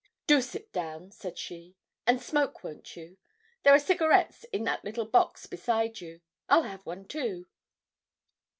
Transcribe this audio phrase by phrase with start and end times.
[0.25, 1.75] "Do sit down," said she.
[2.07, 3.19] "And smoke, won't you?
[3.61, 6.21] There are cigarettes in that little box beside you.
[6.49, 7.45] I'll have one too."